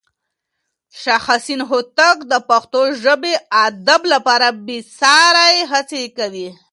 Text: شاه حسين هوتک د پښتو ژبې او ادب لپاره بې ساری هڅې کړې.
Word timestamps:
شاه 1.01 1.21
حسين 1.25 1.61
هوتک 1.69 2.17
د 2.31 2.33
پښتو 2.49 2.81
ژبې 3.03 3.33
او 3.39 3.43
ادب 3.67 4.01
لپاره 4.13 4.47
بې 4.65 4.77
ساری 4.99 5.57
هڅې 5.71 6.03
کړې. 6.17 6.47